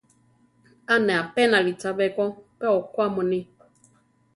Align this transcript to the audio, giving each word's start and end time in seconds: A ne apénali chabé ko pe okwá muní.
A 0.93 0.95
ne 1.05 1.13
apénali 1.23 1.71
chabé 1.81 2.05
ko 2.15 2.23
pe 2.59 2.67
okwá 2.79 3.05
muní. 3.15 3.39